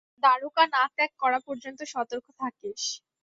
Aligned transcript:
দ্বারকা 0.23 0.63
না 0.73 0.83
ত্যাগ 0.95 1.11
করা 1.21 1.39
পর্যন্ত 1.47 1.79
সতর্ক 1.93 2.25
থাকিস। 2.39 2.81